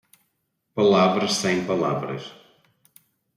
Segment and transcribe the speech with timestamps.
[0.73, 2.33] Palavras sem palavras